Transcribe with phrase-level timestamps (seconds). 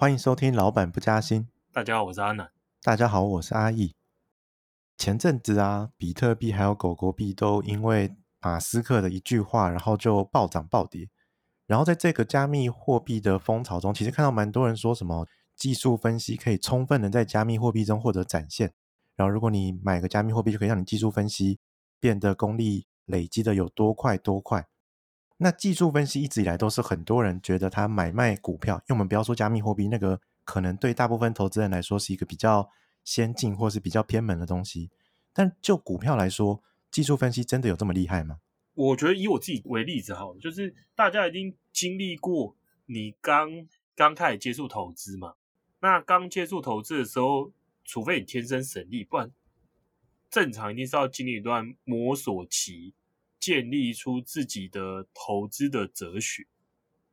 [0.00, 1.42] 欢迎收听《老板不加薪》。
[1.72, 2.52] 大家好，我是阿南。
[2.84, 3.96] 大家好，我是阿义。
[4.96, 11.10] 前阵子啊，比特币还有狗狗币都因为马斯克的一句话，然后就暴涨暴跌。
[11.66, 15.26] 然后在这个加密货币的风潮中，其实看到蛮多人说什么
[15.56, 18.72] 技术分析可以充分的在加密货币中获得展现。
[19.16, 21.58] 然后如果你买个加密货币，就可以让你技术分析
[21.98, 24.68] 变得功力累积的有多快多快。
[25.40, 32.68] 那技术分析一直以来都是很多人觉得他买卖股票，因为我们不要说加密货币，那个可能对大部分投资人来说是一个比较
[33.04, 34.90] 先进或是比较偏门的东西。
[35.32, 38.40] 但就股票来说，技术分析真的有这么厉害吗？
[38.74, 45.34] 我觉得以我自己为例子好了，就是大家已经经历过你刚刚开始接触投资嘛。
[45.80, 47.52] 那刚接触投资的时候，
[47.84, 49.30] 除非你天生神力，不然
[50.28, 52.94] 正常一定是要经历一段摸索期。
[53.40, 56.46] 建立出自己的投资的哲学，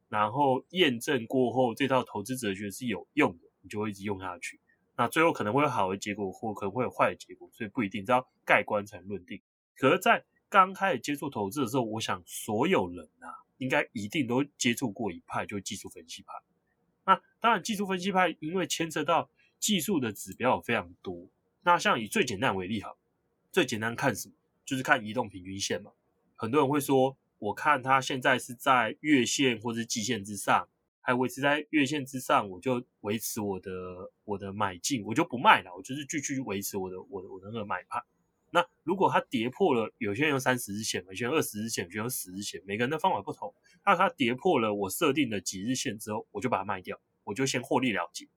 [0.09, 4.59] 然后验证过后，这套投资哲学是有用的，你就会一直用下去。
[4.97, 9.41] 那最后可能会有好的结果，或可能会有坏的结果，所以不一定，只要盖棺才论定。
[9.75, 13.27] 可是，在刚开始接触投资的时候，我想所有人啊，
[13.57, 16.33] 应该一定都接触过一派，就技术分析派。
[17.05, 21.27] 那当然，技术分析派因为牵扯到技术的指标非常多。
[21.63, 22.95] 那像以最简单为例哈，
[23.51, 24.35] 最简单看什么？
[24.65, 25.91] 就是看移动平均线嘛。
[26.35, 30.67] 很多人会说，我看它现在是在月线或是季线之上，
[31.01, 38.03] 还维持在月线之上，我就维持我的我的买进，我就不卖了，我就是继续维持我的我的我的那个买盘。
[38.51, 43.53] 那如果它跌破了，有些人用三十日线，有些人二十日线，有些人用十日线，每个人的方法不同。
[43.85, 48.27] 那它跌破了我设定的几日线之后，我就把它卖掉，我就先获利了结，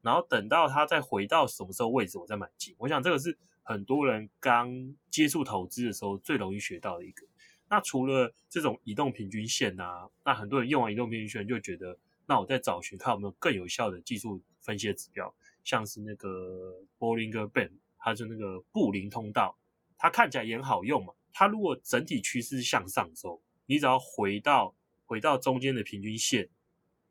[0.00, 2.74] 然后等到它再回到什么时候位置，我再买进。
[2.78, 3.36] 我想这个是
[3.70, 7.24] 很多人刚接触投资的时候最容易学到的一个。
[7.68, 15.32] 那除了这种移动平均线啊，那很多人用完移动平均线就觉得，那我在找寻看有没有更有效的技术分析的指标，
[15.62, 19.56] 像是那个 Bollinger Band，它是那个布林通道，
[19.96, 21.14] 它看起来也很好用嘛。
[21.32, 26.48] 它如果整体趋势向上的时候，你只要回到回到中间的平均线，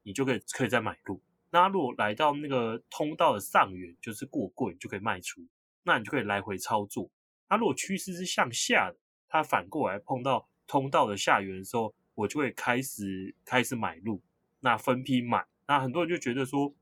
[0.03, 1.21] 你就可以可以再买入。
[1.51, 5.41] 那如果来到那个通道的上缘，就是过贵，就可以卖出，
[5.83, 7.09] 那你就可以来回操作。
[7.49, 8.97] 那如果趋势是向下的，
[9.27, 14.21] 它反过来碰到通道的下缘的时候，我就会开始开始买入，
[14.59, 15.45] 那分批买。
[15.67, 16.73] 那很多人就觉得说，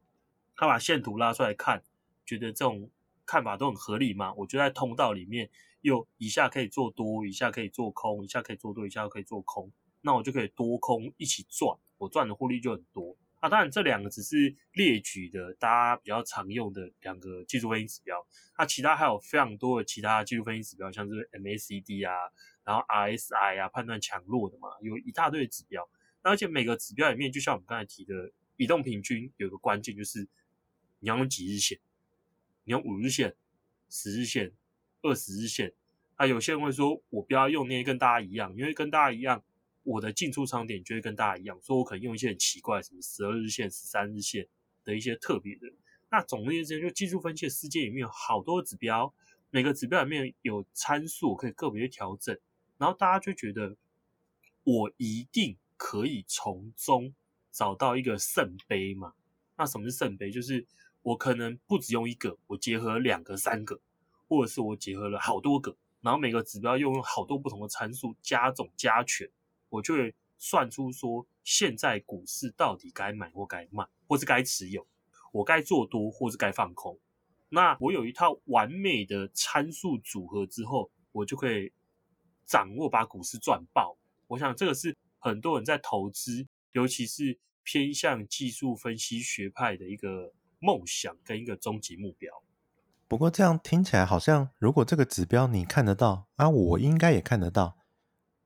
[0.55, 1.83] 他把线图拉出来看，
[2.25, 2.89] 觉得这种
[3.25, 4.33] 看法都很合理嘛。
[4.33, 5.49] 我就在通道里面，
[5.81, 9.71] 又一下可以做多，一下可以做空，一下可以做多，一下可以做空，
[10.01, 13.15] 那我就可以多空一起赚，我赚的获利就很多。
[13.49, 18.25] 当然这两个只是列举的，大家比较常用的两个技术分析指标。
[18.57, 22.13] 那其他还有非常多的其他技术分析指标，像是 MACD 啊，
[22.63, 25.87] 然后 RSI 啊，判断强弱的嘛，有一大堆指标。
[26.23, 30.27] 那而且每个指标里面，就像我们刚才提的移动平均，有个关键就是
[30.99, 31.79] 你要用几日线，
[32.63, 33.35] 你用五日线、
[33.89, 34.51] 十日线、
[35.01, 35.73] 二十日线。
[36.17, 39.43] 那有些人会说，我不要用那些跟大家一样，因为跟大家一样。
[39.87, 44.45] 我的进出场点就会跟大家一样，说我可能用一些很奇怪，什么十二日线、十三日线
[44.83, 45.71] 的一些特别的。
[46.11, 49.13] 那总而言之，就技术分析的世界里面有好多指标，
[49.49, 52.37] 每个指标里面有参数可以个别调整，
[52.77, 53.77] 然后大家就觉得
[54.65, 57.15] 我一定可以从中
[57.49, 59.13] 找到一个圣杯嘛。
[59.55, 60.29] 那什么是圣杯？
[60.29, 60.67] 就是
[61.01, 63.79] 我可能不只用一个，我结合两个、三个，
[64.27, 69.29] 或者是我结合了好多个，然后每个指标又用好多不同的参数加总加权。
[69.69, 74.85] 我就会算出说，现在股市到底该买或该卖，或是该持有，
[75.31, 77.00] 我该做多或是该放空。
[77.50, 81.72] 那我有一套完美的参数组合之后，我就可以
[82.45, 83.97] 掌握把股市赚爆。
[84.27, 92.44] 我想这个是很多人在投资，尤其是偏向技术分析学派的一个梦想跟一个终极目标。
[93.07, 97.77] 不过这样听起来好像，如果这个指标你看得到，啊，我应该也看得到。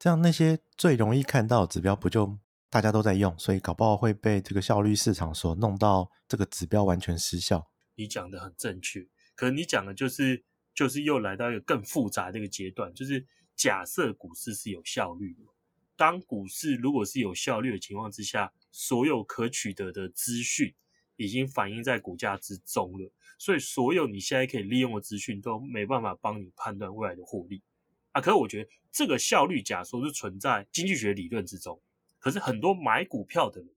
[0.01, 2.39] 这样那些最容易看到的指标，不就
[2.71, 7.69] 大家都在用，所以搞不好会被这个效率市场所弄到这个指标完全失效。
[7.93, 10.43] 你讲的很正确，可是你讲的就是
[10.73, 13.23] 就是又来到一个更复杂的一个阶段，就是
[13.55, 15.43] 假设股市是有效率的，
[15.95, 20.73] 当股市如果是有效率的情况之下，所有可取得的资讯
[21.15, 27.61] 已经反映在股价之中了，所以所有你现在可以利用的资讯都没办法帮你判断未来的获利。
[28.11, 31.81] 啊，可是我觉得这个效率假说是存在经济学理论之中。
[32.19, 33.69] 可是很多买股票的人，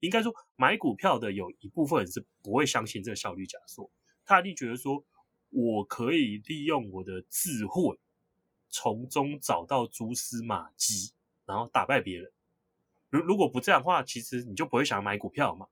[0.00, 3.90] 应该说买股票的有一部分人是不会相信这个效率假说。
[4.24, 5.04] 他一定觉得说，
[5.50, 7.96] 我可以利用我的智慧，
[8.68, 11.12] 从中找到蛛丝马迹，
[11.44, 12.32] 然后打败别人。
[13.08, 15.68] 如如果不这样的话，其实你就不会想买股票嘛。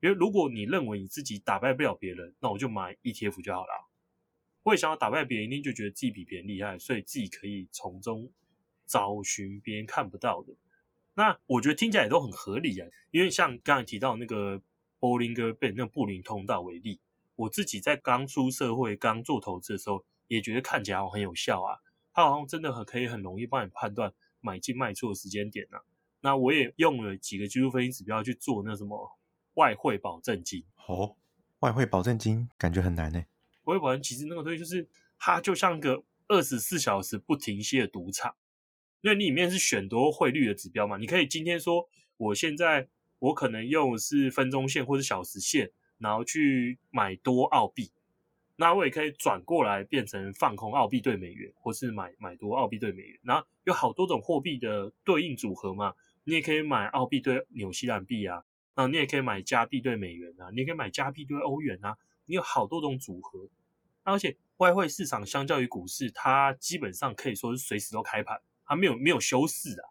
[0.00, 3.88] 因为如果你认为你自己打败不了别人，那我就买 ETF 就好了。
[4.64, 8.28] 我也想要打败别人，一定就觉得自己比别人厉害，所以自己可以从中
[8.86, 10.52] 找寻别人看不到的。
[11.14, 14.60] 那我觉得听起来也都很合理啊，因为像刚才提到那个
[14.98, 16.98] 波林格贝那布林通道为例，
[17.36, 21.78] 我自己在刚出社会、刚做投资的时候，也觉得看起来很有效啊。
[22.12, 25.82] 它好像真的很可以很容易帮你判断买进卖出的时间点啊。
[26.20, 29.18] 那我也用了几个技术分析指标去做那什么
[29.54, 30.64] 外汇保证金。
[30.86, 31.16] 哦，
[31.60, 33.24] 外汇保证金感觉很难呢。
[33.64, 34.88] 汇保证其实那个东西就是
[35.18, 38.36] 它就像个二十四小时不停歇的赌场。
[39.00, 42.88] 因为你里面是选多汇率的指标嘛，你可以今天说，我现在
[43.18, 47.92] 我可能用是分钟线或者小时线，然后去买多澳币，
[48.56, 53.20] 那我也可以转过来变成放空澳币兑美元，或是买买多澳币兑美元。
[53.22, 55.92] 然后有好多种货币的对应组合嘛，
[56.24, 58.42] 你也可以买澳币兑纽西兰币啊，
[58.74, 63.48] 然后你也可以买加币兑美元啊，你也可以买加币兑欧元啊，你有好多种组合。
[64.02, 68.40] 而且外汇市场相较于股市，它基本上可以说是随时都开盘。
[68.66, 69.88] 它没有没有休市啊，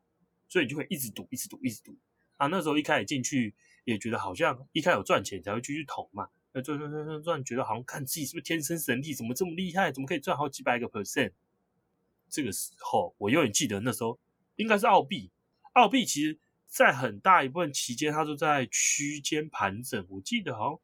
[0.47, 1.95] 所以你就会一直赌，一直赌，一直赌
[2.37, 2.47] 啊。
[2.47, 3.53] 那时候一开始进去
[3.85, 11.33] 也觉得好像一开始有赚钱才会继续投嘛，那赚赚赚赚赚，觉得好像看自己是不是天生神力，怎么这么厉害，怎么可以赚好几百个 percent？
[12.29, 14.19] 这个时候我永远记得那时候
[14.55, 15.31] 应该是澳币，
[15.73, 20.79] 澳币其实在很大一部分期间它都在区间盘整，我记得好像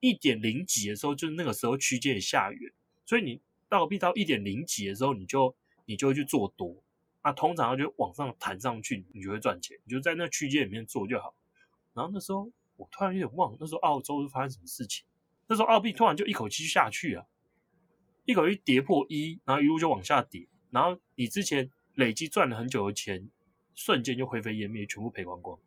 [0.00, 2.72] 一点零几的时候就是那个时候区间的下缘，
[3.06, 5.54] 所以你澳币到一点零几的时候你就
[5.84, 6.82] 你就会去做多。
[7.22, 9.76] 那、啊、通常就往上弹上去，你就会赚钱。
[9.84, 11.34] 你就在那区间里面做就好。
[11.92, 15.04] 然后那时候我突然有点忘了，那时候澳洲是发生什么事情？
[15.46, 17.26] 那时候澳币突然就一口气下去啊，
[18.24, 20.48] 一口气跌破一，然后一路就往下跌。
[20.70, 23.28] 然后你之前累积赚了很久的钱，
[23.74, 25.58] 瞬间就灰飞烟灭，全部赔光光。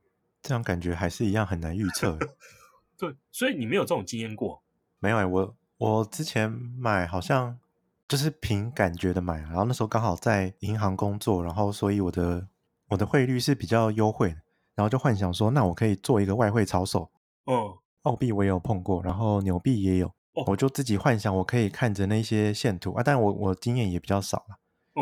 [0.42, 2.18] 这样感觉还是一样很难预测。
[3.08, 4.64] 对，所以你没有这种经验过？
[5.00, 7.60] 没有、欸，我我之前买好像。
[8.06, 12.48] 就是凭感觉的买，然后那时候刚好在银行工作，然后所以我的
[12.90, 14.36] 我的汇率是比较优惠的，
[14.76, 17.10] 然后就幻想说，那我可以做一个外汇操手。
[17.46, 24.46] 哦，澳币我也有碰过，然后纽币也有，哦，我就自己幻想我可以看着那些线图啊，但我我经验也比较少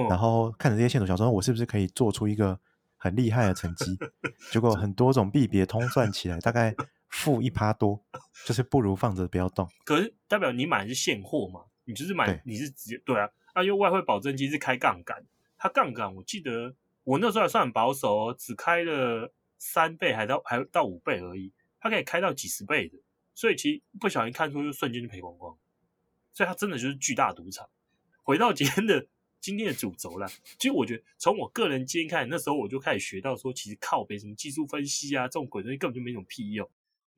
[0.08, 2.58] 然后看着这些线图，想说我是不是可以做出一个
[2.96, 3.98] 很厉害的成绩？
[4.54, 6.74] 结果很多种币别通算起来大概
[7.12, 8.04] 负一趴多，
[8.46, 9.70] 就是不如放着不要动。
[9.86, 11.66] 可是代表你买的是现货嘛？
[11.84, 15.24] 你就是买，你是直接对啊，啊，因为外汇保证金是开杠杆，
[15.58, 16.74] 它杠杆我记得
[17.04, 22.98] 我那时候还算很保守哦，只开了三倍，还到还到五倍而已，它可以开到几十倍的，
[23.34, 25.58] 所以其实不小心看出就瞬间就赔光光，
[26.32, 27.68] 所以它真的就是巨大赌场。
[28.24, 29.06] 回到今天的
[29.42, 30.28] 今天的主轴啦，
[30.60, 36.70] 其实我觉得从我个人经验看，那时候我就开始学到说，其实靠北什么技术分析啊这种鬼东西根本就没什么屁用，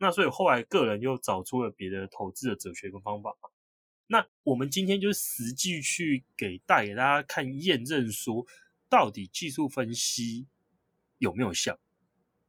[0.03, 3.33] 那所以后来个人又找出了别的投资的哲学跟方法。
[4.07, 8.45] 那我们今天就实际去给带给大家看验证，说
[8.89, 10.47] 到底技术分析
[11.19, 11.79] 有没有效？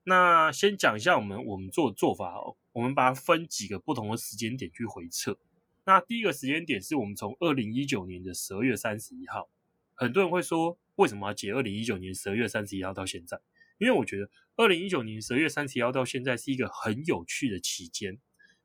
[0.03, 5.39] 那先讲一下我们我们做做法哦，我们把它分几个不同的时间点去回测。
[5.85, 9.49] 那第一个时间点是我们从二零一九年的十二月三十一号，
[9.95, 13.41] 很多人会说为什么要解二零一九年十二月三十一号到现在？
[13.79, 18.19] 因为我觉得二零一九年十二月三十一号到现在是一个很有趣的期间。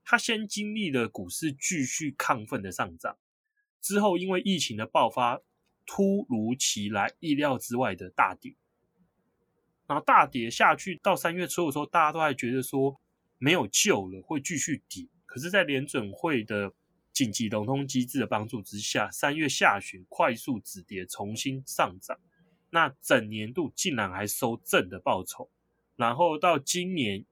[0.03, 3.17] 他先经历了股市继续亢奋的上涨，
[3.79, 5.39] 之后因为疫情的爆发，
[5.85, 8.55] 突如其来、意料之外的大跌，
[9.85, 12.99] 然后大跌下去到三月初的时候，大家都还觉得说
[13.37, 15.07] 没有救了，会继续跌。
[15.27, 16.73] 可是，在联准会的
[17.13, 22.19] 紧急融通机制的帮助之下，三月下旬快速止跌，重新上涨。
[22.69, 25.49] 那整年度竟然还收正的报酬，
[25.95, 27.25] 然后到今年。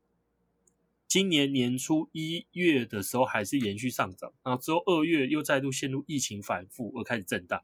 [1.10, 7.64] 今年年初一月的时候还是延续上涨，然后之后二月又再度陷入疫情反复而开始震荡，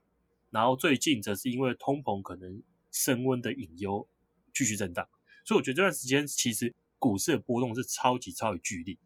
[0.50, 4.08] 然后最近则是因为通膨可能升温的隐忧
[4.53, 5.10] 继续震荡，
[5.44, 8.98] 所以我觉得这段时间其实股市的波动是超级超级剧烈。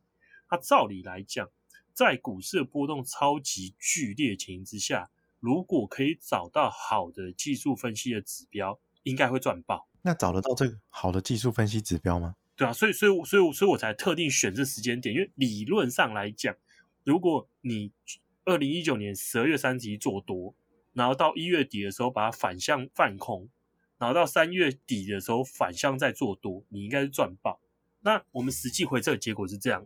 [0.48, 1.50] 它照理来讲，
[1.96, 5.10] 在股市的波动超级剧烈情形之下，
[5.40, 9.88] 如果可以找到好的技术分析的指标，应该会赚爆。
[10.02, 12.36] 那找得到这个好的技术分析指标吗？
[12.56, 16.56] 对啊，所以所以所以所以我才特定选这时间点，因为理论上来讲，
[17.04, 17.92] 如果你
[18.46, 20.56] 二零一九年十二月三十一做多，
[20.94, 23.50] 然后到一月底的时候把它反向放空，
[24.00, 27.60] 然后到三月底的时候反向再做多，你应该是赚爆。
[28.02, 29.86] 那我们实际回测的结果是这样，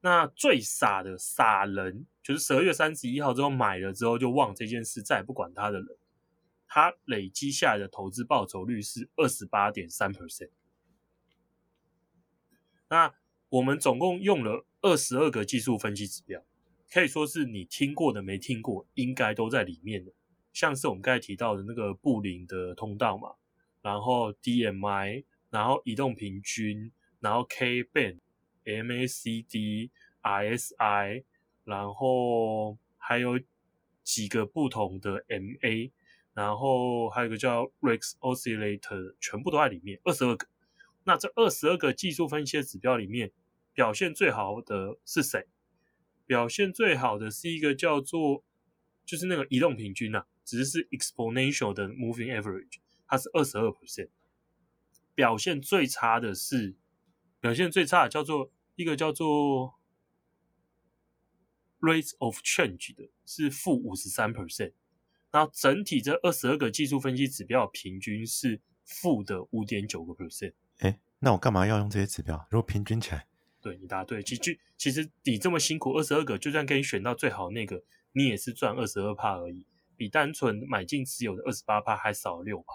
[0.00, 5.88] 那最傻的傻人就是十二月三十一号之后买了之后就忘这件事，再也不管他的人，
[6.68, 10.50] 他累积下来的投资报酬率是二十八点三 percent。
[12.88, 13.12] 那
[13.48, 16.44] 我们总共用了二十二个技术分析指标，
[16.90, 20.12] 可以说是你听过的、没听过，应该都在里面的。
[20.52, 23.34] 像是我们刚才提到的那个布林的通道嘛，
[23.82, 28.18] 然后 DMI，然后移动平均，然后 K band、
[28.68, 29.90] MACD、
[30.22, 31.24] RSI，
[31.64, 33.40] 然后还有
[34.02, 35.90] 几个不同的 MA，
[36.34, 40.46] 然后还有一个叫 Rex Oscillator，全部都在里面，二十二个。
[41.04, 43.32] 那这二十二个技术分析的指标里面，
[43.72, 45.46] 表现最好的是谁？
[46.26, 48.44] 表现最好的是一个叫做，
[49.06, 54.10] 就是那个移动平均呐、只是是 exponential 的 moving average，它是二十二 percent。
[55.14, 56.76] 表现最差的是，
[57.40, 59.74] 表现最差的叫做一个叫做
[61.80, 64.72] rate of change 的，是负五十三 percent。
[65.32, 70.52] 然后整体这二十二个技术分析指标平均是负的五点九个 percent。
[70.78, 72.46] 哎，那我干嘛要用这些指标？
[72.50, 73.26] 如果平均起来，
[73.60, 74.22] 对，你答对。
[74.22, 77.82] 其实，其实你这么辛苦，二十二个，就算给你选到最好那个，
[78.12, 79.66] 你也是赚二十二帕而已，
[79.96, 82.74] 比单纯买进持有的二十八帕还少了六帕。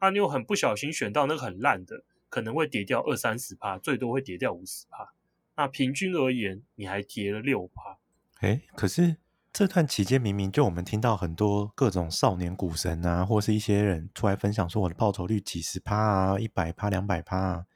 [0.00, 5.14] 那你又很不小心选到那个很烂的，可能会跌掉二三十帕，最多会跌掉五十趴。
[5.60, 7.98] 那平均而言，你还跌了六趴。
[8.40, 9.16] 哎，可是。
[9.52, 17.66] 这段期间，明明就我们听到很多各种少年股神啊，或是一些人出来分享说我的报酬率几十趴啊、一百趴、两百趴啊。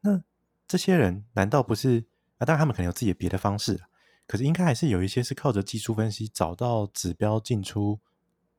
[0.00, 0.24] 那
[0.66, 2.06] 这些人难道不是
[2.38, 2.44] 啊？
[2.44, 3.80] 当然他们可能有自己的别的方式，
[4.26, 8.00] 可是应该还是有一些是靠着技术分析找到指标进出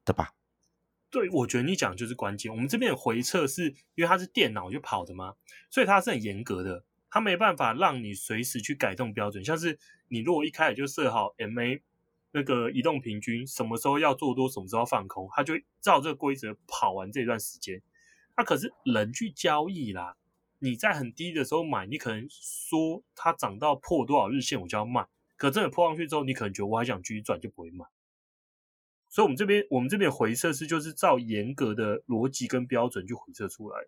[0.06, 0.34] 的吧？
[1.10, 2.50] 对，我觉得你讲的就是关键。
[2.50, 5.34] 我们这边的回测是因为它是电脑就跑的嘛，
[5.70, 9.44] 所以它是很严格的，它没办法让你随时去改动标准。
[9.44, 11.82] 像是你如果一开始就设好 MA。
[12.34, 17.82] 那个移动平均什么时候要做多，什么时候放空，他就照这个规则跑完这段时间。
[18.36, 20.18] 那可是人去交易啦，
[20.60, 27.86] 你在很低的时候买，你可能说它涨到破多少日线我就要卖，可真的破上去之后，你可能觉得我还想继续赚，就不会卖。
[29.08, 33.88] 所以，我们这边我们这边回撤是就是照严格的逻辑跟标准去回撤出来。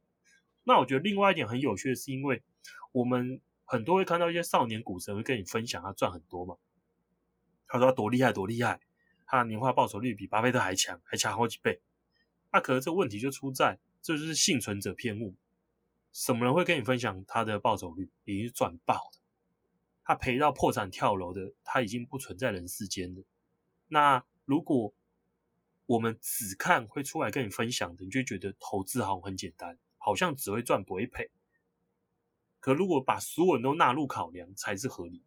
[0.63, 2.41] 那我觉得另外一点很有趣的是，因为
[2.91, 6.57] 我们很多会看到一些少年股神会跟你分享他赚很多嘛。
[7.67, 8.79] 他说他多厉害，多厉害！
[9.25, 11.81] 他的年化报酬率比巴菲特还强，还强好几倍。
[12.51, 15.35] 那、可是这问题就出在，这就是幸存者偏误。
[16.11, 18.09] 什么人会跟你分享他的报酬率？
[18.25, 19.19] 已经赚爆的，
[20.03, 23.23] 他赔到破产跳楼的，他已经不存在人世间了。
[23.87, 24.91] 那如果
[25.85, 31.29] 我们只看会出来跟你分享的，你就觉得投资好像很简单，好像只会赚不会赔。
[32.59, 35.23] 可如果把所有人都纳入考量，才是合理。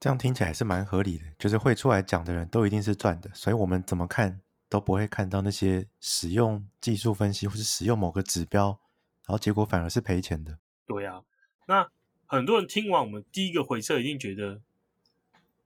[0.00, 8.78] 这样听起来是蛮合理的，就是会出来讲的人都一定是赚的，所以我们怎么看都不会看到那些使用技术分析或是使用某个指标，
[9.26, 10.58] 然后结果反而是赔钱的。
[10.86, 11.22] 对啊，
[11.66, 11.88] 那
[12.26, 14.60] 很多人听完我们第一个回测，一定觉得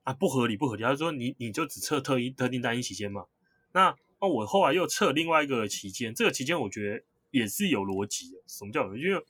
[0.04, 0.84] 啊不合理，不合理。
[0.84, 3.24] 他说你你就只测特一特定单一期间嘛？
[3.72, 8.38] 那哦，我后来又测另外一个期间，这个期间我觉得也是有逻辑的。
[8.46, 8.96] 什么叫有？
[8.96, 9.24] 因为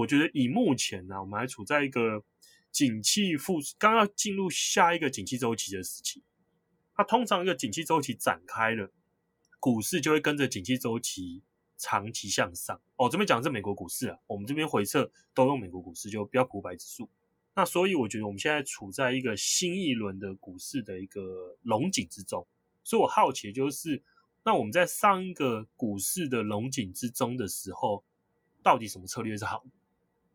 [0.00, 2.24] 我觉得以目前呢、我们还处在一个。
[2.72, 6.22] 景气复刚要进入下一个景气周期的时期，
[6.94, 8.92] 它通常一个景气周期展开了，
[9.58, 11.42] 股市就会跟着景气周期
[11.76, 12.80] 长期向上。
[12.94, 17.10] 哦，这边讲的是美国股市啊，我们这边回测都用美国股市，就标普五百指数。
[17.56, 22.46] 那所以我觉得我们现在处在一个新一轮的股市的一个龙井之中。
[22.84, 24.00] 所以我好奇的就是，
[24.44, 28.04] 那我们在上一个股市的龙井之中的时候，
[28.62, 29.70] 到底什么策略是好的？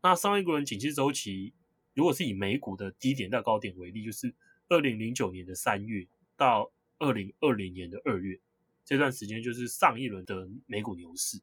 [0.06, 1.52] 那上一轮景气周期。
[1.94, 4.32] 如果是以美股的低点到高点为例，就是
[4.68, 6.70] 二零零九年的三月到
[7.00, 8.38] 二零二零年的二月
[8.84, 11.40] 这段时间，就是上一轮的美股牛市。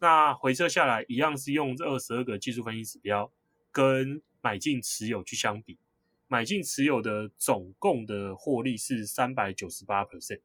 [0.00, 3.32] 那回撤下来，一样是用这二十二个技术分析指标
[3.72, 5.78] 跟买进持有去相比，
[6.28, 10.42] 买进持有的总共的获利是三百九十八 percent。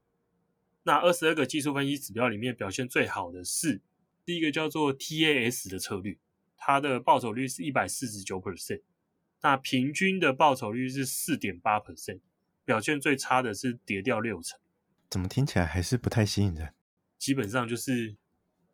[0.83, 3.81] 那二十二个技术分析指标里面表现最好的是
[4.23, 6.15] 第一个叫做 TAS 的策略，
[6.59, 8.83] 它的报酬率是一百四十九 percent。
[9.41, 12.19] 那平均的报酬率是四点八 percent，
[12.65, 14.59] 表现最差的是跌掉六成。
[15.09, 16.73] 怎么听起来还是不太吸引人？
[17.17, 18.15] 基本上就是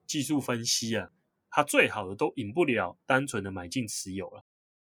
[0.06, 1.12] 技术分析啊，
[1.50, 4.44] 它最好的都赢不了单纯的买进持有了。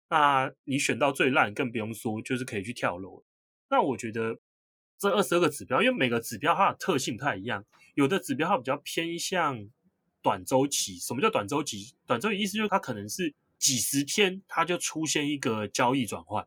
[0.09, 3.23] 那你选到最烂更不用说，就是可以去跳楼。
[3.69, 4.39] 那我觉得
[4.97, 9.69] 这二十二个指标，因为每个指标它的特性不太一样，有的指标它比较偏向
[10.25, 10.97] 短周期。
[10.97, 11.93] 什么叫短周期？
[12.07, 13.35] 短周期意思就是它可能是。
[13.57, 16.45] 几十天，它就出现一个交易转换。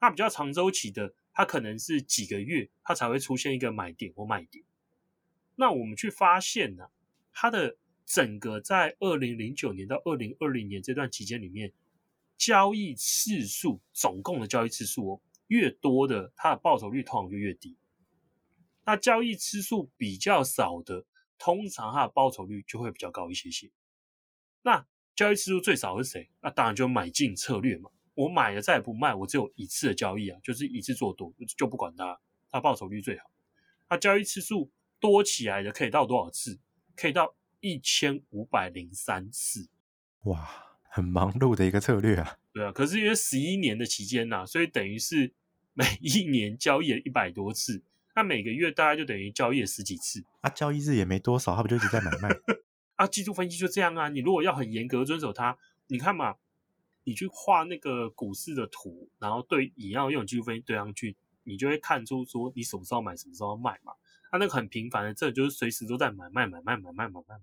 [0.00, 4.64] 那比较长周期的，它可能是几个月，它才会出现一个买点或卖点。
[5.54, 6.88] 那我们去发现呢、
[7.32, 11.72] 它的整个在二零零九年到二零二零年这段期间里面，
[12.36, 17.76] 交易次数总共的交易次数哦，越多的，它的报酬率通常就越低。
[18.84, 21.06] 那交易次数比较少的，
[21.38, 23.70] 通常它的报酬率就会比较高一些些。
[24.62, 26.30] 那交易次数最少的是谁？
[26.40, 27.90] 那当然就买进策略嘛。
[28.14, 33.30] 我买了再也不卖，我只有一次的交易啊，就是一次做多，就不管它，它报酬率最好。
[33.88, 36.58] 它交易次数多起来的可以到多少次？
[36.96, 39.68] 可以到一千五百零三次。
[40.24, 42.38] 哇，很忙碌的一个策略啊。
[42.52, 45.32] 对啊，可是因为十一年的期间呐、啊，所以等于是
[45.72, 47.84] 每一年交易了一百多次，
[48.18, 50.24] 那每个月大概就等于交易了十几次。
[50.40, 52.28] 啊，交易日也没多少，他不就一直在买卖？
[52.96, 54.08] 啊，技术分析就这样啊。
[54.08, 55.56] 你如果要很严格遵守它，
[55.86, 56.34] 你看嘛。
[57.04, 63.94] 你去画那个股市的图，然后对，你要用技术分析对上去，你就会看出说你什么时候买，什么时候卖嘛。
[64.30, 67.36] 它那个很频繁的，这就是随时都在买卖买卖买卖买卖。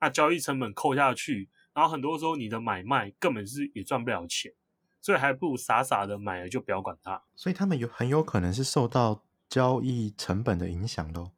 [0.00, 4.52] 那交易成本扣下去，然后很多时候你的买卖根本是也赚不了钱，
[5.00, 7.22] 所以还不如傻傻的买了就不要管它。
[7.36, 11.32] 所以他们有很有可能是受到交易成本的影响咯，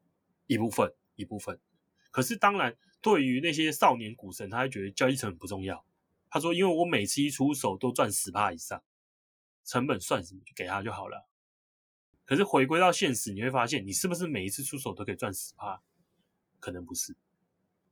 [0.47, 1.59] 一部分一部分。
[2.11, 5.85] 可是当然，对于那些少年股神，他会觉得交易成本不重要。
[6.31, 8.83] 他说：“因为我每次一出手都赚十趴以上，
[9.65, 10.41] 成本算什么？
[10.45, 11.27] 就给他就好了。
[12.25, 15.81] 可是回归到现实，你会发现，你是不是每一次出手都可以赚十趴？
[16.61, 17.17] 可能不是。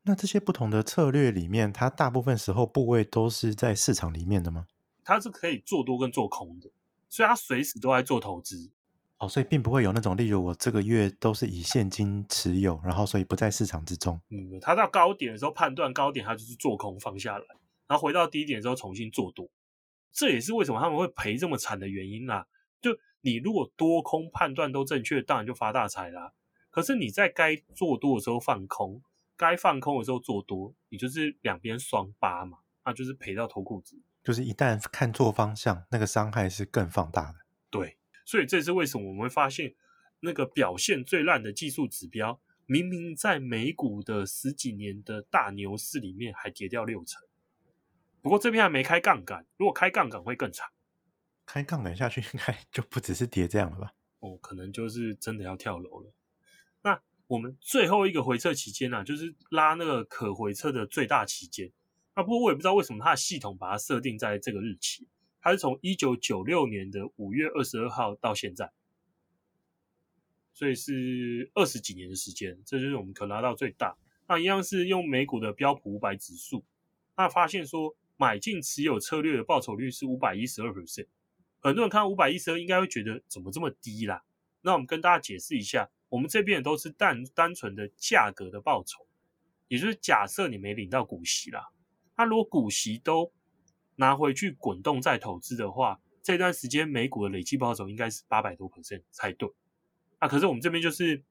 [0.03, 4.67] 那这些不同的策略里面，它大部分时候部位都是在市场里面的吗？
[5.03, 6.71] 它是可以做多跟做空的，
[7.09, 8.71] 所以它随时都在做投资。
[9.19, 14.21] 哦，所以并不会有那种，例如我这个月都是以现金持有，然后所以不在市场之中。
[14.31, 17.45] 嗯，它到高点的时候判断高点，它就是做空放下来。”
[17.89, 19.49] 然后回到低点的时候重新做多，
[20.13, 22.47] 这也是为什么他们会赔这么惨的原因啦。
[22.81, 26.33] 就你如果多空判断都正确，当然就发大财啦。
[26.71, 29.01] 可是你在该做多的时候放空，
[29.37, 34.03] 该放空的时候做多，你就是两边双八嘛，那就是赔到脱裤子。
[34.23, 37.46] 就是一旦看错方向，那个伤害是更放大的。
[38.27, 39.75] 对，所以这是为什么我们会发现
[40.21, 47.23] 那个表现最烂的技术指标，明明在美股的十几年的大牛市里面还跌掉六成。
[48.21, 50.69] 不过这边还没开杠杆，如果开杠杆会更惨。
[51.47, 53.95] 开杠杆下去应该 就不只是跌这样了吧？
[54.19, 56.13] 哦，可能就是真的要跳楼了。
[56.83, 61.71] 那我们最后一个回撤期间呢、啊，就是拉那个可回撤的最大期间。
[62.15, 65.07] 啊不过我也不知道为什么它的系统把它设定在这个日期，
[65.47, 68.73] 它是从一九九六年的五月二十二号到现在，
[70.53, 73.97] 所以是二十几年的时间，这就是我们可拉到最大。
[74.27, 76.65] 那一样是用美股的标普五百指数，
[77.17, 77.95] 那发现说。
[78.19, 81.07] 买进持有策略的报酬率是五百一十二 percent，
[81.61, 84.25] 很多人看五百一十二应该会觉得怎么这么低啦？
[84.63, 89.07] 那我们跟大家解释一下，我们这边都是单单纯的价格的报酬，
[89.69, 91.69] 也就是假设你没领到股息啦，
[92.17, 93.31] 那如果股息都
[93.97, 99.51] 拿回去滚动再投资的话，这段时间美股的累计报酬应该是八百多 percent 才对。
[100.21, 101.23] 那可是我们这边就是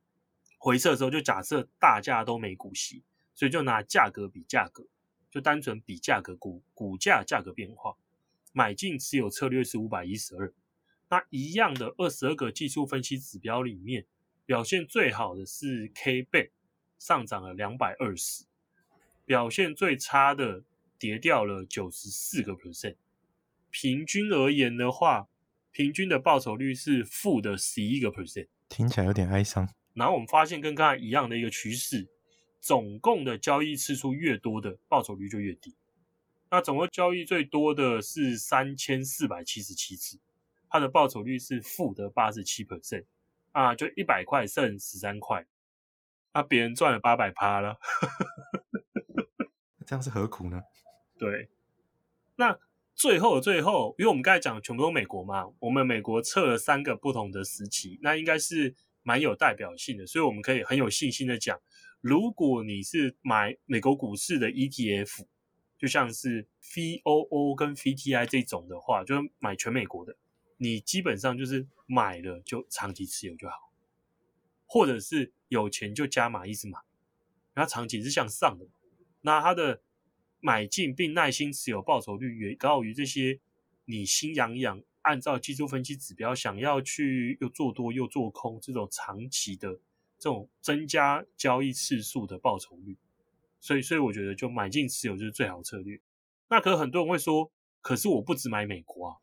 [0.58, 4.86] 回撤的时候就假设大家都没股息，所以就拿价格比价格。
[5.32, 7.98] 就单纯比价格股股价价格变化，
[8.54, 10.54] 买进持有策略是五百一十二，
[11.10, 14.06] 那一样的二十二个技术分析指标里面，
[14.46, 16.54] 表现最好的是 K 倍
[16.98, 18.46] 上涨了两百二十，
[19.26, 20.64] 表现最差的
[20.98, 22.96] 跌掉了九十四个 percent。
[23.70, 25.28] 平均而言的话，
[25.72, 29.70] 平均的报酬率是负的十一个 percent，听起来有点哀伤。
[29.94, 32.08] 然后我们发现跟刚才一样的一个趋势。
[32.62, 35.76] 总共的交易次数越多的报酬率就越低。
[36.50, 40.18] 那总共交易最多的是三千四百七十七次，
[40.68, 43.06] 它的报酬率是负的八十七 percent
[43.52, 45.46] 啊，就一百块剩十三块，
[46.34, 47.78] 那别人赚了八百趴了，
[49.86, 50.64] 这样是何苦呢？
[51.18, 51.50] 对，
[52.36, 52.60] 那
[52.94, 61.60] 最后最后，因为我们刚才讲全部都美国嘛，我们美国测了三个不同的时期，那应该是蛮有代表性的，所以我们可以很有信心的讲。
[62.02, 65.26] 如果你是买美国股市的 ETF，
[65.78, 70.16] 就像是 VOO 跟 VTI 这种的话，就是买全美国的，
[70.58, 73.72] 你基本上就是买了就长期持有就好，
[74.66, 76.80] 或者是有钱就加码一直买，
[77.54, 78.66] 然后长期是向上的，
[79.22, 79.82] 那它的
[80.46, 83.40] 买进并耐心持有报酬率远高于这些
[83.86, 89.80] 你心痒痒按照技术分析指标想要去又做多又做空这种长期的。
[90.18, 92.98] 这种增加交易次数的报酬率，
[93.60, 96.00] 所以所以我觉得就买进持有就是最好策略。
[96.48, 99.18] 那可是很多人会说，可是我不只买美国啊，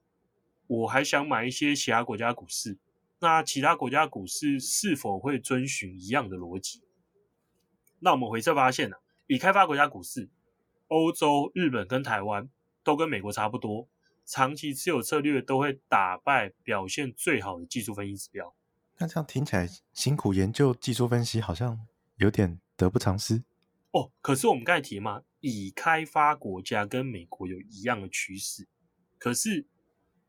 [0.67, 2.79] 我还想买一些其他国家股市。
[3.21, 6.83] 那其他国家股市是否会遵循一样的逻辑？
[8.01, 10.29] 那我们回测发现呢、啊，已开发国家股市，
[10.93, 12.51] 欧洲、日本跟台湾
[12.85, 13.89] 都跟美国差不多，
[14.27, 18.55] 长期持有策略都会打败表现最好的技术分析指标。
[18.99, 21.81] 那这样听起来，辛苦研究技术分析好像
[22.17, 23.43] 有点得不偿失
[23.93, 24.13] 哦。
[24.21, 28.69] 可是我们刚才提嘛，已开发国家跟美国有一样的趋势，
[29.19, 29.67] 可是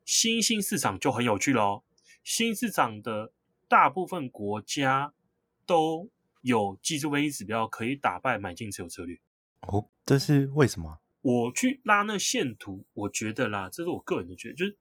[0.06, 1.84] 新兴市场就很有趣喽。
[2.23, 3.34] 新市场的
[3.67, 5.13] 大部分国家
[5.65, 6.10] 都
[6.41, 9.19] 有技术分析指标可以打败买进持有策略。
[9.67, 10.99] 哦，这是为什么？
[11.21, 14.78] 我去拉那线图，我觉得啦，这是我个人的觉得，就是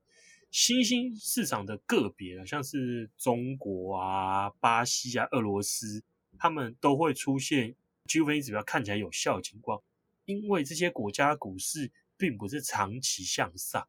[0.51, 6.03] 新兴市场的个别啊，像是中国啊、巴西啊、俄罗斯，
[6.37, 9.81] 他们都会出现 G 分指标看起来有效的情况，
[10.25, 13.87] 因为这些国家股市并不是长期向上，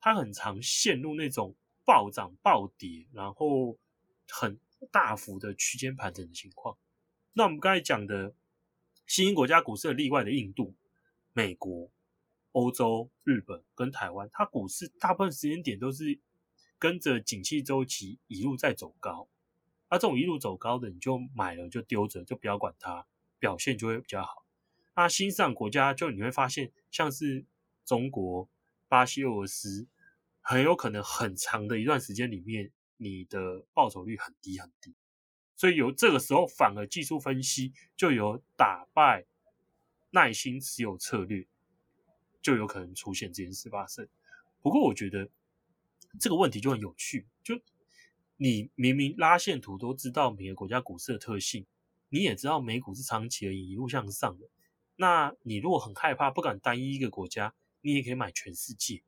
[0.00, 3.78] 它很常陷入那种暴涨暴跌，然后
[4.28, 4.58] 很
[4.90, 6.76] 大幅的区间盘整的情况。
[7.32, 8.34] 那我们刚才讲的
[9.06, 10.74] 新兴国家股市的例外的印度。
[11.32, 11.90] 美国、
[12.52, 16.18] 欧洲、日本跟台湾，它股市大部分时间点都是
[16.78, 19.28] 跟着景气周期一路在走高。
[19.90, 23.06] 那这种一路走高的，你就买了就丢着，就不要管它，
[23.38, 24.46] 表现就会比较好。
[24.94, 27.44] 那新上国家就你会发现，像是
[27.84, 28.48] 中国、
[28.88, 29.86] 巴西、俄罗斯，
[30.40, 34.94] 很有可能很长的一段时间里面，你的报酬率很低很低。
[35.56, 39.26] 所以有这个时候，反而技术分析就有打败。
[40.10, 41.46] 耐心持有策略
[42.40, 44.08] 就有可能出现这件事发生。
[44.62, 45.28] 不过我觉得
[46.18, 47.60] 这个问题就很有趣，就
[48.38, 51.66] 你明明拉线图都知道每个国家股市的特性，
[52.08, 54.48] 你也知道美股是长期而已，一路向上的。
[54.94, 59.02] 那你如果很害怕，不敢单一一个国家，你也可以买全世界。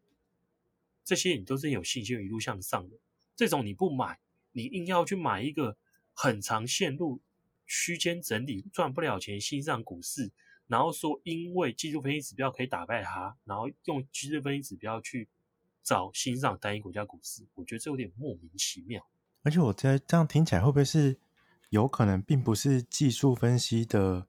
[1.05, 2.99] 这些你都是有信心一路向上的。
[3.35, 4.19] 这种你不买，
[4.53, 5.79] 你硬要去买一个
[6.21, 7.21] 很长线路
[7.65, 10.33] 区间整理赚不了钱新上股市。
[10.67, 15.29] 然后说，因为技术分析指标可以打败它，然后用技术分析指标去
[15.85, 19.09] 找新上单一国家股市，我觉得这有点莫名其妙。
[19.45, 21.21] 而且我在这样听起来，会不会是
[21.71, 24.27] 有可能并不是技术分析的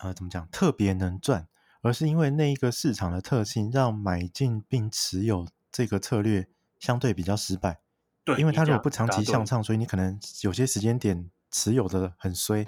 [0.00, 1.48] 呃怎么讲特别能赚，
[1.80, 6.48] 而是因为那一个市场的特性，让买进并持有这个策略
[6.80, 7.80] 相对比较失败。
[8.24, 12.66] 对，因为他如果不长期向上，所以你可能有些时间点持有的很衰，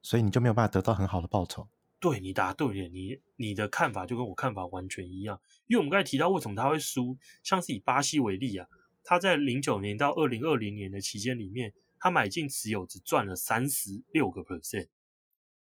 [0.00, 1.68] 所以你就没有办法得到很好的报酬。
[1.98, 5.40] 对，你答对了，你你的看法就跟我看法完全一样。
[5.66, 8.68] 因为我们刚才提到为什么他会输，像是以巴西为例啊，
[9.02, 14.88] 他在零九年到二零二零年的期间里面，他买进持有只赚了三十六个 percent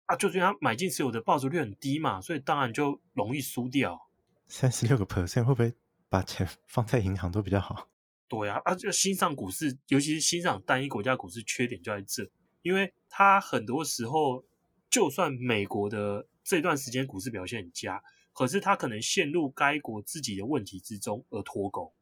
[0.06, 4.08] 啊，就是他买进持有的报酬率很低嘛，所以当然就容易输掉。
[4.46, 5.74] 三十六个 percent 会不会
[6.08, 7.89] 把钱放在银行都比较好？
[8.30, 12.26] 对啊，啊，就新上股市，尤其是新上单一国家股市，缺点就在这，
[12.62, 14.42] 因为它很多时候。
[14.90, 21.94] 就算美国的这段时间股市表现很佳，可是它可能陷入该国自己的问题之中而脱钩。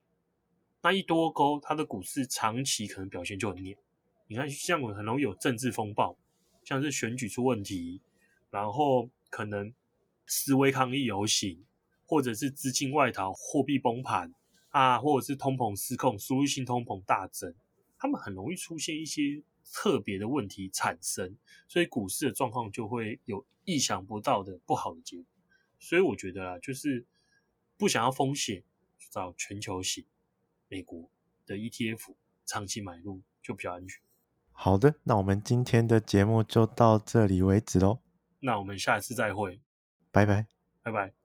[0.80, 3.76] 那一脱钩，它的股市长期可能表现就很黏。
[4.26, 6.16] 你看，像我很容易有政治风暴，
[6.64, 8.00] 像是选举出问题，
[8.50, 9.70] 然后可能
[10.24, 11.62] 示威抗议游行，
[12.06, 14.32] 或者是资金外逃、货币崩盘
[14.78, 17.54] 啊，或者是通膨失控、输入性通膨大增，
[17.98, 19.42] 他们很容易出现一些。
[19.70, 21.36] 特别的问题产生，
[21.68, 25.26] 所以股市的状况就会有意想不到的不好的结果。
[25.78, 27.04] 所以我觉得啊，就是
[27.76, 28.64] 不想要风险，
[29.10, 30.06] 找全球型
[30.68, 31.10] 美国
[31.44, 32.14] 的 ETF
[32.46, 34.00] 长期买入就比较安全。
[34.52, 38.00] 好的，那我们今天的节目就到这里为止喽。
[38.40, 39.60] 那我们下次再会，
[40.10, 40.46] 拜拜，
[40.82, 41.12] 拜拜。